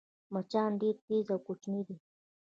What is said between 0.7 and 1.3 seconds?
ډېر تېز